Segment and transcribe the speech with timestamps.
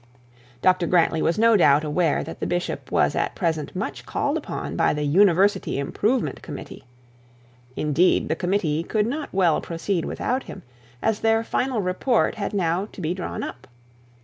[0.63, 4.75] Dr Grantly was no doubt aware that the bishop was at present much called upon
[4.75, 6.85] by the 'University Improvement Committee':
[7.75, 10.63] indeed, the Committee could not well proceed without him,
[11.03, 13.67] as their final report had now to be drawn up.